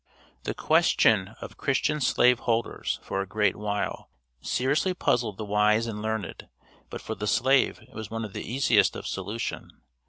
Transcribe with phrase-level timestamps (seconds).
[0.45, 4.09] The question of Christian slave holders, for a great while,
[4.41, 6.47] seriously puzzled the wise and learned,
[6.89, 9.69] but for the slave it was one of the easiest of solution.